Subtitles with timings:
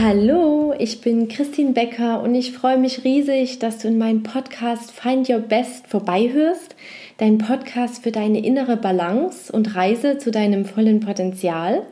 [0.00, 4.92] Hallo, ich bin Christine Becker und ich freue mich riesig, dass du in meinem Podcast
[4.92, 6.76] Find Your Best vorbeihörst.
[7.16, 11.82] Dein Podcast für deine innere Balance und Reise zu deinem vollen Potenzial.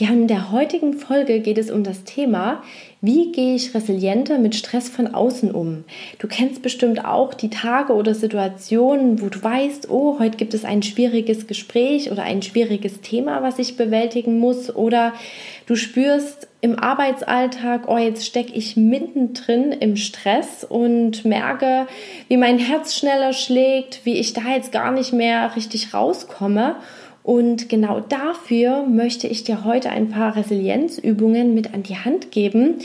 [0.00, 2.62] Ja, in der heutigen Folge geht es um das Thema,
[3.02, 5.84] wie gehe ich resilienter mit Stress von außen um?
[6.18, 10.64] Du kennst bestimmt auch die Tage oder Situationen, wo du weißt, oh, heute gibt es
[10.64, 14.74] ein schwieriges Gespräch oder ein schwieriges Thema, was ich bewältigen muss.
[14.74, 15.12] Oder
[15.66, 21.86] du spürst im Arbeitsalltag, oh, jetzt stecke ich mittendrin im Stress und merke,
[22.28, 26.76] wie mein Herz schneller schlägt, wie ich da jetzt gar nicht mehr richtig rauskomme.
[27.22, 32.76] Und genau dafür möchte ich dir heute ein paar Resilienzübungen mit an die Hand geben,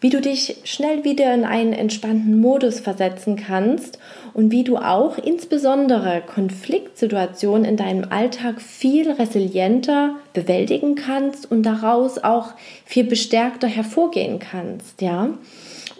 [0.00, 3.98] wie du dich schnell wieder in einen entspannten Modus versetzen kannst
[4.32, 12.16] und wie du auch insbesondere Konfliktsituationen in deinem Alltag viel resilienter bewältigen kannst und daraus
[12.18, 12.54] auch
[12.86, 15.34] viel bestärkter hervorgehen kannst, ja?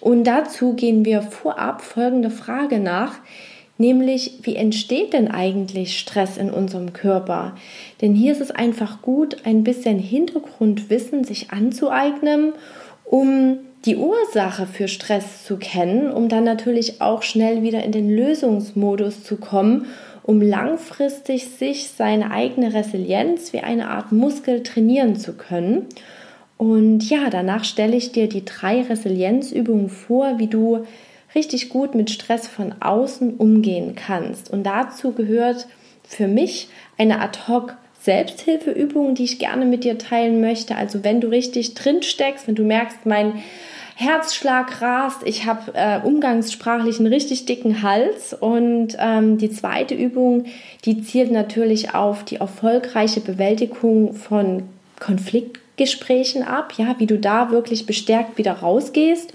[0.00, 3.18] Und dazu gehen wir vorab folgende Frage nach:
[3.80, 7.56] nämlich wie entsteht denn eigentlich Stress in unserem Körper?
[8.00, 12.52] Denn hier ist es einfach gut, ein bisschen Hintergrundwissen sich anzueignen,
[13.04, 18.14] um die Ursache für Stress zu kennen, um dann natürlich auch schnell wieder in den
[18.14, 19.86] Lösungsmodus zu kommen,
[20.22, 25.86] um langfristig sich seine eigene Resilienz wie eine Art Muskel trainieren zu können.
[26.58, 30.84] Und ja, danach stelle ich dir die drei Resilienzübungen vor, wie du
[31.34, 34.50] richtig gut mit Stress von außen umgehen kannst.
[34.50, 35.66] Und dazu gehört
[36.02, 40.74] für mich eine Ad-Hoc Selbsthilfeübung, die ich gerne mit dir teilen möchte.
[40.74, 43.42] Also wenn du richtig drin steckst, wenn du merkst, mein
[43.94, 50.46] Herzschlag rast, ich habe äh, umgangssprachlich einen richtig dicken Hals und ähm, die zweite Übung,
[50.86, 54.62] die zielt natürlich auf die erfolgreiche Bewältigung von
[54.98, 59.34] Konfliktgesprächen ab, ja, wie du da wirklich bestärkt wieder rausgehst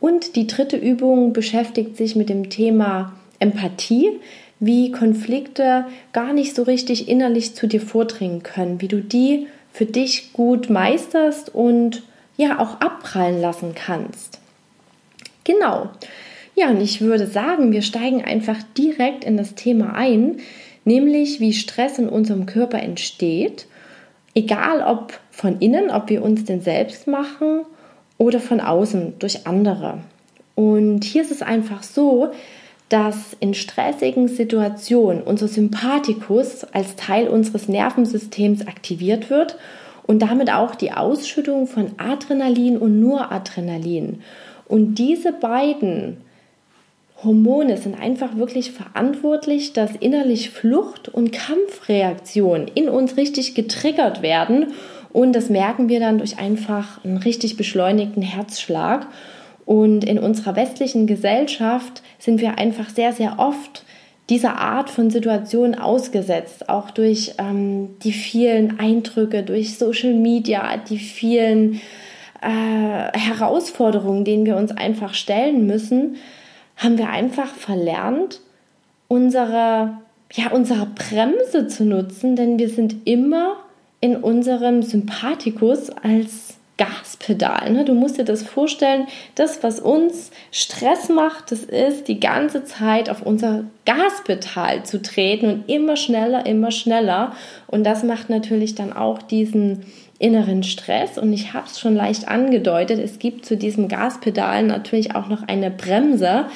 [0.00, 4.20] und die dritte Übung beschäftigt sich mit dem Thema Empathie,
[4.60, 9.86] wie Konflikte gar nicht so richtig innerlich zu dir vordringen können, wie du die für
[9.86, 12.02] dich gut meisterst und
[12.36, 14.40] ja auch abprallen lassen kannst.
[15.44, 15.90] Genau.
[16.54, 20.38] Ja, und ich würde sagen, wir steigen einfach direkt in das Thema ein,
[20.84, 23.66] nämlich wie Stress in unserem Körper entsteht,
[24.34, 27.64] egal ob von innen, ob wir uns denn selbst machen
[28.18, 29.98] oder von außen durch andere.
[30.54, 32.30] Und hier ist es einfach so,
[32.88, 39.56] dass in stressigen Situationen unser Sympathikus als Teil unseres Nervensystems aktiviert wird
[40.06, 44.22] und damit auch die Ausschüttung von Adrenalin und Noradrenalin.
[44.66, 46.16] Und diese beiden
[47.22, 54.72] Hormone sind einfach wirklich verantwortlich, dass innerlich Flucht- und Kampfreaktionen in uns richtig getriggert werden
[55.12, 59.06] und das merken wir dann durch einfach einen richtig beschleunigten Herzschlag.
[59.64, 63.84] Und in unserer westlichen Gesellschaft sind wir einfach sehr, sehr oft
[64.30, 70.98] dieser Art von Situation ausgesetzt, auch durch ähm, die vielen Eindrücke, durch Social Media, die
[70.98, 71.80] vielen
[72.42, 76.16] äh, Herausforderungen, denen wir uns einfach stellen müssen,
[76.76, 78.40] haben wir einfach verlernt,
[79.08, 79.98] unsere,
[80.32, 83.56] ja, unsere Bremse zu nutzen, denn wir sind immer
[84.00, 87.72] in unserem Sympathikus als Gaspedal.
[87.72, 87.84] Ne?
[87.84, 93.10] Du musst dir das vorstellen, das, was uns Stress macht, das ist die ganze Zeit
[93.10, 97.32] auf unser Gaspedal zu treten und immer schneller, immer schneller.
[97.66, 99.86] Und das macht natürlich dann auch diesen
[100.20, 101.18] inneren Stress.
[101.18, 105.46] Und ich habe es schon leicht angedeutet, es gibt zu diesem Gaspedal natürlich auch noch
[105.48, 106.46] eine Bremse.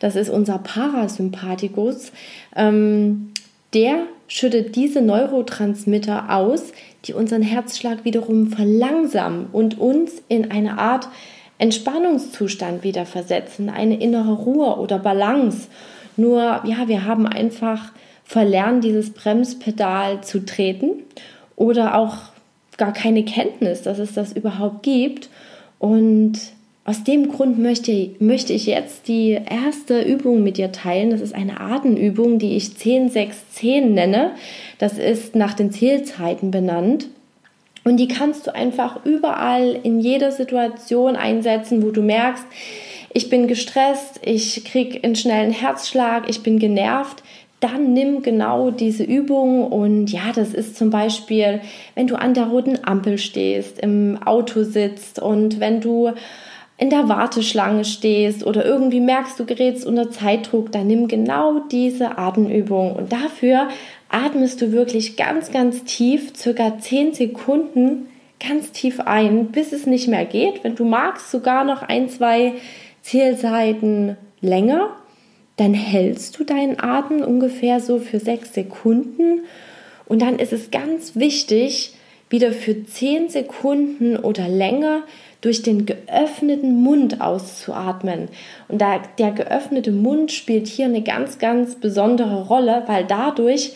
[0.00, 2.12] Das ist unser Parasympathikus.
[2.56, 3.32] Ähm,
[3.74, 6.72] der schüttet diese Neurotransmitter aus,
[7.04, 11.08] die unseren Herzschlag wiederum verlangsamen und uns in eine Art
[11.58, 15.68] Entspannungszustand wieder versetzen, eine innere Ruhe oder Balance.
[16.16, 17.92] Nur, ja, wir haben einfach
[18.24, 21.02] verlernt, dieses Bremspedal zu treten
[21.56, 22.16] oder auch
[22.76, 25.28] gar keine Kenntnis, dass es das überhaupt gibt.
[25.78, 26.38] Und
[26.88, 31.10] aus dem Grund möchte, möchte ich jetzt die erste Übung mit dir teilen.
[31.10, 34.30] Das ist eine Atemübung, die ich 10-6-10 nenne.
[34.78, 37.08] Das ist nach den Zählzeiten benannt.
[37.84, 42.46] Und die kannst du einfach überall in jeder Situation einsetzen, wo du merkst,
[43.12, 47.22] ich bin gestresst, ich kriege einen schnellen Herzschlag, ich bin genervt.
[47.60, 51.60] Dann nimm genau diese Übung und ja, das ist zum Beispiel,
[51.94, 56.12] wenn du an der roten Ampel stehst, im Auto sitzt und wenn du
[56.78, 62.16] in der Warteschlange stehst oder irgendwie merkst, du gerätst unter Zeitdruck, dann nimm genau diese
[62.16, 62.94] Atemübung.
[62.94, 63.68] Und dafür
[64.08, 68.08] atmest du wirklich ganz, ganz tief, circa 10 Sekunden
[68.40, 70.62] ganz tief ein, bis es nicht mehr geht.
[70.62, 72.54] Wenn du magst, sogar noch ein, zwei
[73.02, 74.90] Zählseiten länger,
[75.56, 79.40] dann hältst du deinen Atem ungefähr so für sechs Sekunden.
[80.06, 81.94] Und dann ist es ganz wichtig,
[82.30, 85.02] wieder für zehn Sekunden oder länger
[85.40, 88.28] durch den geöffneten Mund auszuatmen.
[88.68, 93.72] Und da, der geöffnete Mund spielt hier eine ganz, ganz besondere Rolle, weil dadurch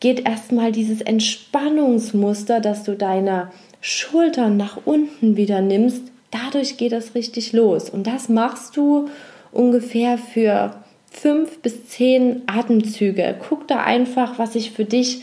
[0.00, 3.50] geht erstmal dieses Entspannungsmuster, dass du deine
[3.80, 7.90] Schultern nach unten wieder nimmst, dadurch geht das richtig los.
[7.90, 9.08] Und das machst du
[9.50, 10.76] ungefähr für
[11.10, 13.36] fünf bis zehn Atemzüge.
[13.48, 15.22] Guck da einfach, was sich für dich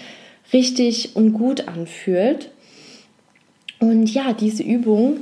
[0.53, 2.51] richtig und gut anfühlt.
[3.79, 5.21] Und ja, diese Übung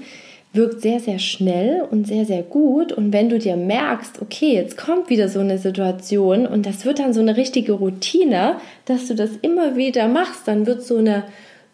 [0.57, 2.91] wirkt sehr, sehr schnell und sehr, sehr gut.
[2.91, 6.99] Und wenn du dir merkst, okay, jetzt kommt wieder so eine Situation und das wird
[6.99, 11.23] dann so eine richtige Routine, dass du das immer wieder machst, dann wird so eine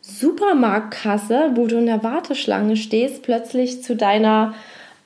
[0.02, 4.54] Supermarktkasse, wo du in der Warteschlange stehst, plötzlich zu deiner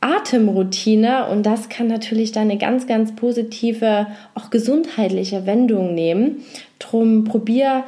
[0.02, 6.44] Atemroutine und das kann natürlich dann eine ganz, ganz positive, auch gesundheitliche Wendung nehmen.
[6.80, 7.84] Drum probier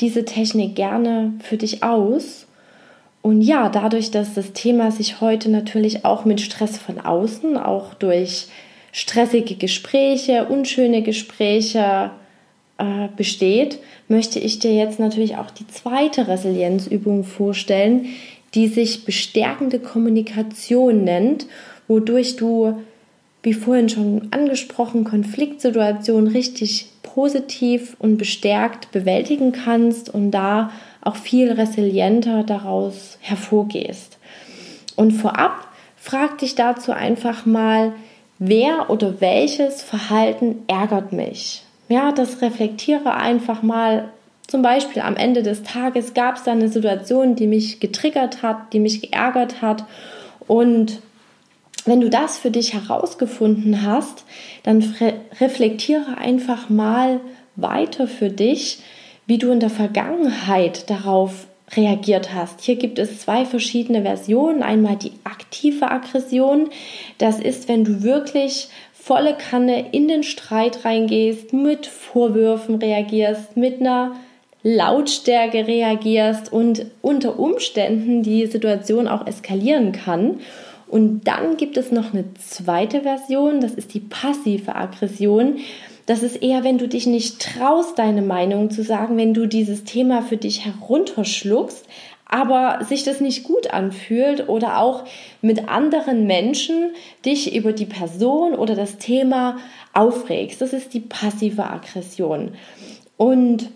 [0.00, 2.47] diese Technik gerne für dich aus.
[3.22, 7.94] Und ja, dadurch, dass das Thema sich heute natürlich auch mit Stress von außen, auch
[7.94, 8.46] durch
[8.92, 12.10] stressige Gespräche, unschöne Gespräche
[12.78, 13.78] äh, besteht,
[14.08, 18.06] möchte ich dir jetzt natürlich auch die zweite Resilienzübung vorstellen,
[18.54, 21.46] die sich bestärkende Kommunikation nennt,
[21.86, 22.78] wodurch du,
[23.42, 30.70] wie vorhin schon angesprochen, Konfliktsituationen richtig positiv und bestärkt bewältigen kannst und da
[31.02, 34.18] auch viel resilienter daraus hervorgehst.
[34.96, 37.92] Und vorab frag dich dazu einfach mal,
[38.38, 41.64] wer oder welches Verhalten ärgert mich?
[41.88, 44.10] Ja, das reflektiere einfach mal.
[44.46, 48.72] Zum Beispiel am Ende des Tages gab es da eine Situation, die mich getriggert hat,
[48.72, 49.84] die mich geärgert hat.
[50.46, 51.00] Und
[51.84, 54.24] wenn du das für dich herausgefunden hast,
[54.62, 54.94] dann
[55.40, 57.20] reflektiere einfach mal
[57.56, 58.80] weiter für dich,
[59.28, 61.46] wie du in der Vergangenheit darauf
[61.76, 62.62] reagiert hast.
[62.62, 64.62] Hier gibt es zwei verschiedene Versionen.
[64.62, 66.70] Einmal die aktive Aggression.
[67.18, 73.80] Das ist, wenn du wirklich volle Kanne in den Streit reingehst, mit Vorwürfen reagierst, mit
[73.80, 74.16] einer
[74.62, 80.40] Lautstärke reagierst und unter Umständen die Situation auch eskalieren kann.
[80.88, 85.58] Und dann gibt es noch eine zweite Version, das ist die passive Aggression.
[86.08, 89.84] Das ist eher, wenn du dich nicht traust, deine Meinung zu sagen, wenn du dieses
[89.84, 91.84] Thema für dich herunterschluckst,
[92.24, 95.04] aber sich das nicht gut anfühlt oder auch
[95.42, 96.92] mit anderen Menschen
[97.26, 99.58] dich über die Person oder das Thema
[99.92, 100.62] aufregst.
[100.62, 102.52] Das ist die passive Aggression.
[103.18, 103.68] Und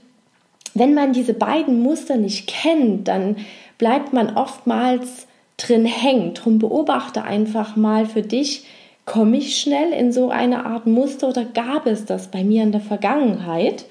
[0.72, 3.36] wenn man diese beiden Muster nicht kennt, dann
[3.76, 5.26] bleibt man oftmals
[5.58, 6.32] drin hängen.
[6.32, 8.64] Drum beobachte einfach mal für dich,
[9.04, 12.72] komme ich schnell in so eine Art Muster oder gab es das bei mir in
[12.72, 13.84] der Vergangenheit?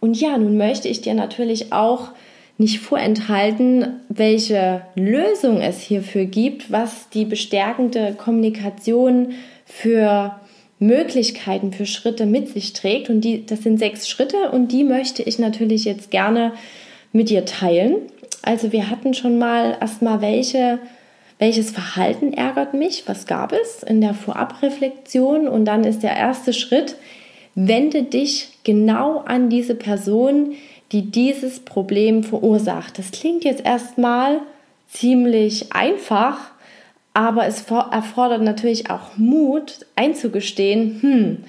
[0.00, 2.10] Und ja, nun möchte ich dir natürlich auch
[2.56, 9.34] nicht vorenthalten, welche Lösung es hierfür gibt, was die bestärkende Kommunikation
[9.64, 10.34] für
[10.80, 13.10] Möglichkeiten, für Schritte mit sich trägt.
[13.10, 16.52] Und die, das sind sechs Schritte und die möchte ich natürlich jetzt gerne
[17.12, 17.96] mit dir teilen.
[18.42, 20.78] Also wir hatten schon mal erstmal welche,
[21.38, 26.52] welches Verhalten ärgert mich, was gab es in der Vorabreflexion und dann ist der erste
[26.52, 26.96] Schritt,
[27.54, 30.54] wende dich genau an diese Person,
[30.92, 32.98] die dieses Problem verursacht.
[32.98, 34.40] Das klingt jetzt erstmal
[34.88, 36.38] ziemlich einfach,
[37.14, 41.44] aber es erfordert natürlich auch Mut einzugestehen, hm,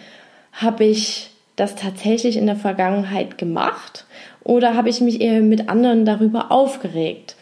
[0.54, 4.06] habe ich das tatsächlich in der Vergangenheit gemacht
[4.44, 7.36] oder habe ich mich eher mit anderen darüber aufgeregt?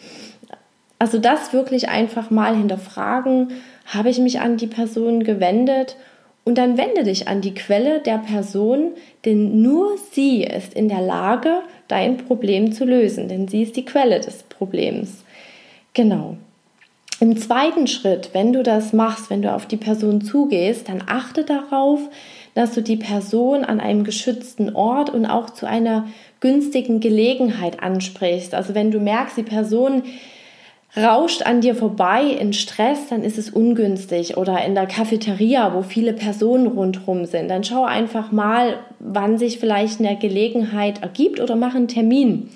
[0.99, 3.49] Also das wirklich einfach mal hinterfragen,
[3.85, 5.95] habe ich mich an die Person gewendet
[6.43, 8.91] und dann wende dich an die Quelle der Person,
[9.25, 13.85] denn nur sie ist in der Lage, dein Problem zu lösen, denn sie ist die
[13.85, 15.23] Quelle des Problems.
[15.93, 16.37] Genau.
[17.19, 21.43] Im zweiten Schritt, wenn du das machst, wenn du auf die Person zugehst, dann achte
[21.43, 21.99] darauf,
[22.53, 26.07] dass du die Person an einem geschützten Ort und auch zu einer
[26.39, 28.53] günstigen Gelegenheit ansprichst.
[28.53, 30.03] Also wenn du merkst, die Person
[30.97, 34.37] rauscht an dir vorbei in Stress, dann ist es ungünstig.
[34.37, 39.59] Oder in der Cafeteria, wo viele Personen rundherum sind, dann schau einfach mal, wann sich
[39.59, 42.49] vielleicht eine Gelegenheit ergibt oder mach einen Termin.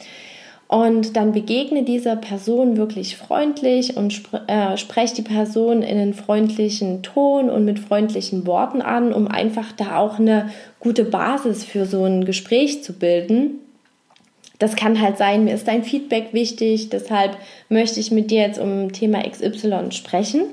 [0.68, 6.14] Und dann begegne dieser Person wirklich freundlich und spre äh, spreche die Person in einen
[6.14, 11.86] freundlichen Ton und mit freundlichen Worten an, um einfach da auch eine gute Basis für
[11.86, 13.60] so ein Gespräch zu bilden.
[14.62, 17.36] Das kann halt sein, mir ist dein Feedback wichtig, deshalb
[17.68, 20.44] möchte ich mit dir jetzt um Thema XY sprechen.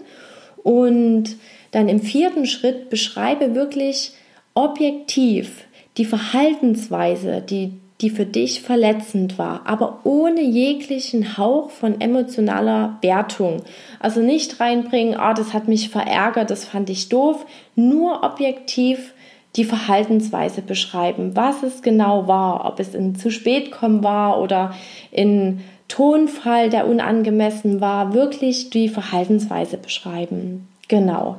[0.62, 1.36] Und
[1.72, 4.12] dann im vierten Schritt beschreibe wirklich
[4.54, 5.64] objektiv
[5.98, 13.62] die Verhaltensweise, die, die für dich verletzend war, aber ohne jeglichen Hauch von emotionaler Wertung.
[14.00, 19.12] Also nicht reinbringen, oh, das hat mich verärgert, das fand ich doof, nur objektiv
[19.58, 24.74] die Verhaltensweise beschreiben, was es genau war, ob es in zu spät kommen war oder
[25.10, 30.68] in Tonfall, der unangemessen war, wirklich die Verhaltensweise beschreiben.
[30.86, 31.36] Genau.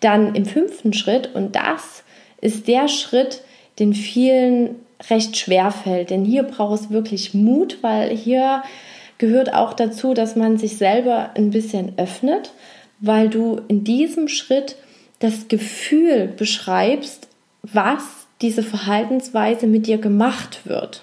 [0.00, 2.02] Dann im fünften Schritt, und das
[2.40, 3.42] ist der Schritt,
[3.78, 4.76] den vielen
[5.08, 8.62] recht schwer fällt, denn hier braucht es wirklich Mut, weil hier
[9.18, 12.52] gehört auch dazu, dass man sich selber ein bisschen öffnet,
[13.00, 14.76] weil du in diesem Schritt
[15.18, 17.29] das Gefühl beschreibst,
[17.62, 21.02] was diese Verhaltensweise mit dir gemacht wird.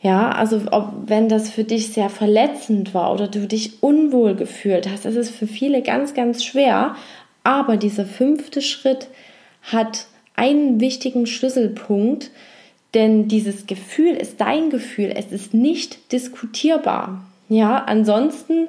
[0.00, 4.88] Ja, also ob, wenn das für dich sehr verletzend war oder du dich unwohl gefühlt
[4.88, 6.94] hast, das ist für viele ganz, ganz schwer.
[7.42, 9.08] Aber dieser fünfte Schritt
[9.62, 12.30] hat einen wichtigen Schlüsselpunkt,
[12.92, 17.24] denn dieses Gefühl ist dein Gefühl, es ist nicht diskutierbar.
[17.48, 18.68] Ja, ansonsten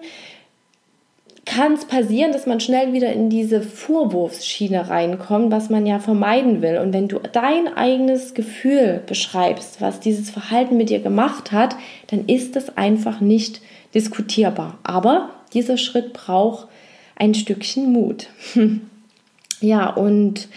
[1.45, 6.61] kann es passieren, dass man schnell wieder in diese Vorwurfsschiene reinkommt, was man ja vermeiden
[6.61, 6.79] will.
[6.79, 11.75] Und wenn du dein eigenes Gefühl beschreibst, was dieses Verhalten mit dir gemacht hat,
[12.07, 13.61] dann ist das einfach nicht
[13.93, 14.79] diskutierbar.
[14.83, 16.67] Aber dieser Schritt braucht
[17.15, 18.27] ein Stückchen Mut.
[19.61, 20.47] ja, und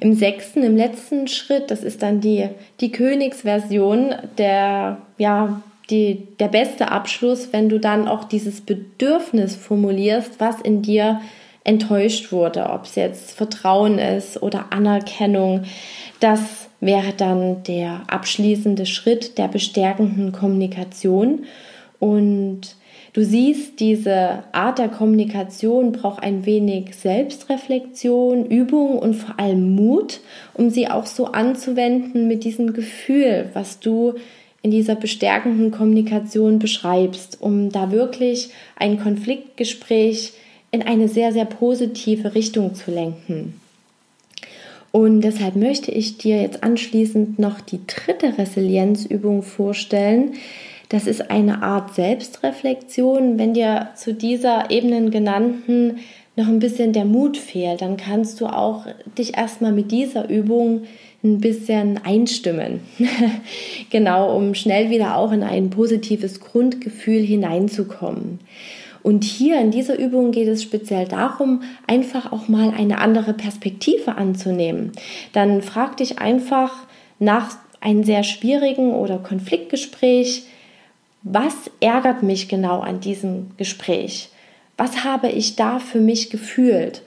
[0.00, 2.48] im sechsten, im letzten Schritt, das ist dann die,
[2.80, 10.38] die Königsversion der, ja, die, der beste Abschluss, wenn du dann auch dieses Bedürfnis formulierst,
[10.38, 11.20] was in dir
[11.64, 15.62] enttäuscht wurde, ob es jetzt Vertrauen ist oder Anerkennung.
[16.20, 21.44] Das wäre dann der abschließende Schritt der bestärkenden Kommunikation.
[21.98, 22.76] Und
[23.12, 30.20] du siehst, diese Art der Kommunikation braucht ein wenig Selbstreflexion, Übung und vor allem Mut,
[30.54, 34.14] um sie auch so anzuwenden mit diesem Gefühl, was du
[34.62, 40.32] in dieser bestärkenden Kommunikation beschreibst, um da wirklich ein Konfliktgespräch
[40.70, 43.60] in eine sehr, sehr positive Richtung zu lenken.
[44.92, 50.32] Und deshalb möchte ich dir jetzt anschließend noch die dritte Resilienzübung vorstellen.
[50.88, 53.38] Das ist eine Art Selbstreflexion.
[53.38, 55.98] Wenn dir zu dieser eben genannten
[56.40, 58.86] noch ein bisschen der Mut fehlt, dann kannst du auch
[59.18, 60.82] dich erstmal mit dieser Übung
[61.22, 62.80] ein bisschen einstimmen.
[63.90, 68.40] genau, um schnell wieder auch in ein positives Grundgefühl hineinzukommen.
[69.02, 74.16] Und hier in dieser Übung geht es speziell darum, einfach auch mal eine andere Perspektive
[74.16, 74.92] anzunehmen.
[75.32, 76.72] Dann frag dich einfach
[77.18, 80.44] nach einem sehr schwierigen oder Konfliktgespräch,
[81.22, 84.30] was ärgert mich genau an diesem Gespräch?
[84.80, 87.02] Was habe ich da für mich gefühlt?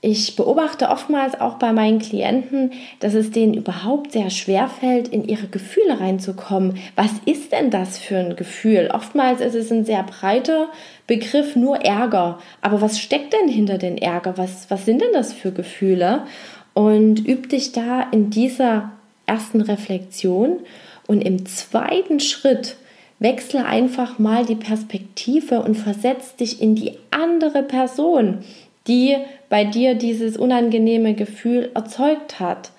[0.00, 2.70] Ich beobachte oftmals auch bei meinen Klienten,
[3.00, 6.78] dass es denen überhaupt sehr schwer fällt, in ihre Gefühle reinzukommen.
[6.94, 8.90] Was ist denn das für ein Gefühl?
[8.94, 10.68] Oftmals ist es ein sehr breiter
[11.08, 12.38] Begriff, nur Ärger.
[12.60, 14.38] Aber was steckt denn hinter den Ärger?
[14.38, 16.26] Was, was sind denn das für Gefühle?
[16.74, 18.92] Und üb dich da in dieser
[19.26, 20.60] ersten Reflexion
[21.08, 22.76] und im zweiten Schritt
[23.18, 28.44] wechsle einfach mal die Perspektive und versetz dich in die andere Person
[28.88, 29.16] die
[29.48, 32.70] bei dir dieses unangenehme Gefühl erzeugt hat.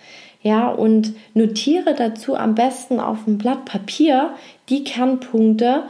[0.41, 4.31] Ja, und notiere dazu am besten auf dem Blatt Papier
[4.69, 5.83] die Kernpunkte,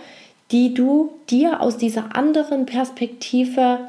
[0.52, 3.80] die du dir aus dieser anderen Perspektive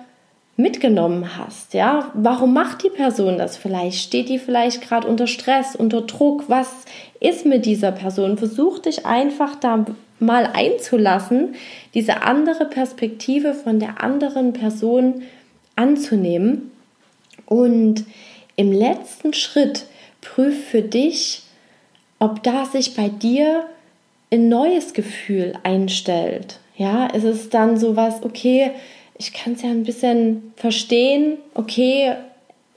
[0.56, 1.72] mitgenommen hast.
[1.72, 3.98] Ja, warum macht die Person das vielleicht?
[3.98, 6.44] Steht die vielleicht gerade unter Stress, unter Druck?
[6.48, 6.84] Was
[7.18, 8.36] ist mit dieser Person?
[8.36, 9.86] Versuch dich einfach da
[10.20, 11.54] mal einzulassen,
[11.94, 15.22] diese andere Perspektive von der anderen Person
[15.76, 16.70] anzunehmen.
[17.46, 18.04] Und
[18.56, 19.86] im letzten Schritt
[20.20, 21.42] prüf für dich,
[22.18, 23.64] ob da sich bei dir
[24.30, 26.60] ein neues Gefühl einstellt.
[26.76, 28.70] Ja, ist es dann sowas, okay,
[29.18, 32.14] ich kann es ja ein bisschen verstehen, okay,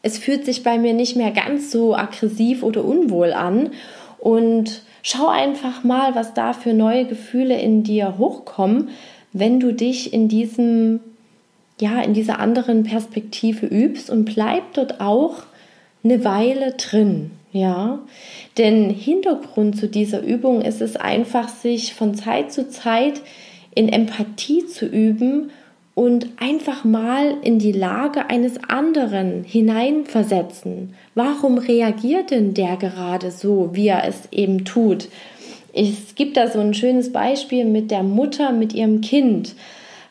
[0.01, 3.71] es fühlt sich bei mir nicht mehr ganz so aggressiv oder unwohl an
[4.19, 8.89] und schau einfach mal, was da für neue Gefühle in dir hochkommen,
[9.31, 11.01] wenn du dich in diesem
[11.79, 15.43] ja, in dieser anderen Perspektive übst und bleib dort auch
[16.03, 17.31] eine Weile drin.
[17.51, 17.99] Ja,
[18.57, 23.21] denn Hintergrund zu dieser Übung ist es einfach, sich von Zeit zu Zeit
[23.75, 25.51] in Empathie zu üben
[25.95, 30.95] und einfach mal in die Lage eines anderen hineinversetzen.
[31.13, 35.07] Warum reagiert denn der gerade so, wie er es eben tut?
[35.73, 39.55] Es gibt da so ein schönes Beispiel mit der Mutter, mit ihrem Kind.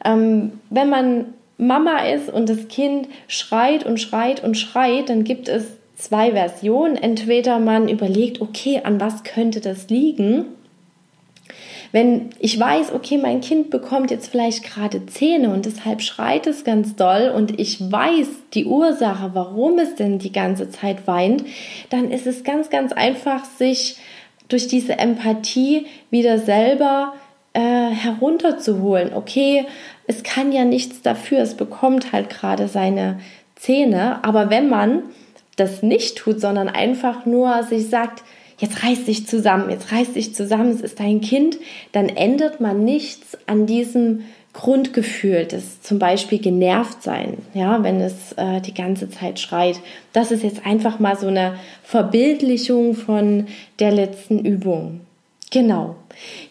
[0.04, 1.26] Ähm, wenn man
[1.58, 5.64] Mama ist und das Kind schreit und schreit und schreit, dann gibt es
[5.96, 6.96] zwei Versionen.
[6.96, 10.46] Entweder man überlegt, okay, an was könnte das liegen?
[11.92, 16.64] Wenn ich weiß, okay, mein Kind bekommt jetzt vielleicht gerade Zähne und deshalb schreit es
[16.64, 21.44] ganz doll und ich weiß die Ursache, warum es denn die ganze Zeit weint,
[21.90, 23.98] dann ist es ganz, ganz einfach, sich
[24.48, 27.12] durch diese Empathie wieder selber
[27.52, 29.12] äh, herunterzuholen.
[29.14, 29.66] Okay,
[30.06, 33.20] es kann ja nichts dafür, es bekommt halt gerade seine
[33.54, 35.02] Zähne, aber wenn man
[35.56, 38.22] das nicht tut, sondern einfach nur sich sagt,
[38.62, 41.58] jetzt reiß dich zusammen, jetzt reiß dich zusammen, es ist dein Kind,
[41.90, 48.32] dann ändert man nichts an diesem Grundgefühl des zum Beispiel genervt sein, ja, wenn es
[48.36, 49.80] äh, die ganze Zeit schreit.
[50.12, 53.46] Das ist jetzt einfach mal so eine Verbildlichung von
[53.80, 55.00] der letzten Übung.
[55.50, 55.96] Genau.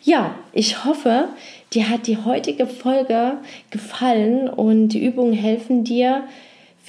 [0.04, 1.30] Ja, ich hoffe,
[1.74, 3.38] dir hat die heutige Folge
[3.70, 6.24] gefallen und die Übungen helfen dir,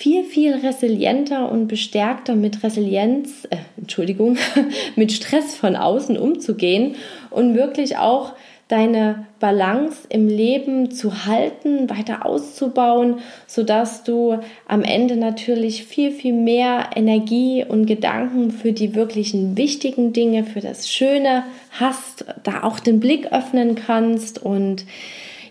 [0.03, 4.37] viel, viel resilienter und bestärkter mit Resilienz, äh, Entschuldigung,
[4.97, 6.97] mit Stress von außen umzugehen
[7.31, 8.33] und wirklich auch
[8.67, 16.33] deine Balance im Leben zu halten, weiter auszubauen, sodass du am Ende natürlich viel, viel
[16.33, 22.81] mehr Energie und Gedanken für die wirklichen wichtigen Dinge, für das Schöne hast, da auch
[22.81, 24.85] den Blick öffnen kannst und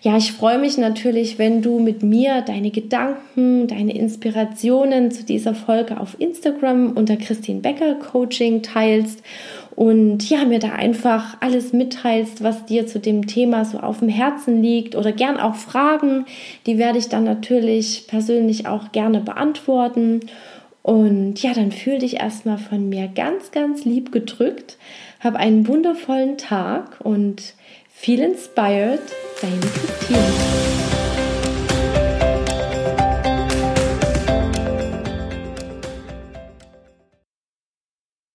[0.03, 5.53] ja, ich freue mich natürlich, wenn du mit mir deine Gedanken, deine Inspirationen zu dieser
[5.53, 9.22] Folge auf Instagram unter Christine Becker Coaching teilst
[9.75, 14.10] und ja, mir da einfach alles mitteilst, was dir zu dem Thema so auf dem
[14.10, 16.25] Herzen liegt oder gern auch Fragen,
[16.65, 20.22] die werde ich dann natürlich persönlich auch gerne beantworten.
[20.81, 24.77] Und ja, dann fühl dich erstmal von mir ganz, ganz lieb gedrückt.
[25.20, 27.53] Hab einen wundervollen Tag und
[28.01, 29.00] Feel inspired,
[29.43, 30.90] deine Christine.